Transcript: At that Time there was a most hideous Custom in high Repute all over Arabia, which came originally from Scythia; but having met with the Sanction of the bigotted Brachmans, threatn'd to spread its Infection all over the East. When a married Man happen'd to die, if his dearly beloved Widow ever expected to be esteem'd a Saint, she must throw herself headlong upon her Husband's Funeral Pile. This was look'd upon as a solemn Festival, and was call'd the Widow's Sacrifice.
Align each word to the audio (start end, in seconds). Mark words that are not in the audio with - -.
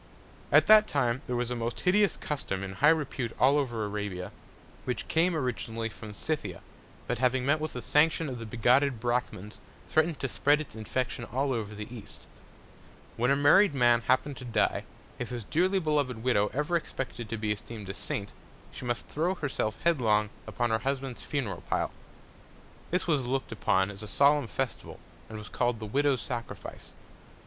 At 0.51 0.65
that 0.65 0.87
Time 0.87 1.21
there 1.27 1.35
was 1.35 1.51
a 1.51 1.55
most 1.55 1.81
hideous 1.81 2.17
Custom 2.17 2.63
in 2.63 2.73
high 2.73 2.89
Repute 2.89 3.33
all 3.39 3.59
over 3.59 3.85
Arabia, 3.85 4.31
which 4.83 5.07
came 5.07 5.35
originally 5.35 5.89
from 5.89 6.11
Scythia; 6.15 6.61
but 7.05 7.19
having 7.19 7.45
met 7.45 7.59
with 7.59 7.73
the 7.73 7.83
Sanction 7.83 8.27
of 8.27 8.39
the 8.39 8.47
bigotted 8.47 8.99
Brachmans, 8.99 9.59
threatn'd 9.87 10.19
to 10.19 10.27
spread 10.27 10.59
its 10.59 10.75
Infection 10.75 11.23
all 11.25 11.53
over 11.53 11.75
the 11.75 11.95
East. 11.95 12.25
When 13.15 13.29
a 13.29 13.35
married 13.35 13.75
Man 13.75 14.01
happen'd 14.01 14.37
to 14.37 14.43
die, 14.43 14.85
if 15.19 15.29
his 15.29 15.43
dearly 15.43 15.77
beloved 15.77 16.23
Widow 16.23 16.49
ever 16.51 16.75
expected 16.75 17.29
to 17.29 17.37
be 17.37 17.51
esteem'd 17.51 17.87
a 17.87 17.93
Saint, 17.93 18.31
she 18.71 18.85
must 18.85 19.05
throw 19.05 19.35
herself 19.35 19.77
headlong 19.83 20.31
upon 20.47 20.71
her 20.71 20.79
Husband's 20.79 21.21
Funeral 21.21 21.61
Pile. 21.69 21.91
This 22.89 23.05
was 23.05 23.21
look'd 23.27 23.51
upon 23.51 23.91
as 23.91 24.01
a 24.01 24.07
solemn 24.07 24.47
Festival, 24.47 24.99
and 25.29 25.37
was 25.37 25.47
call'd 25.47 25.79
the 25.79 25.85
Widow's 25.85 26.21
Sacrifice. 26.23 26.93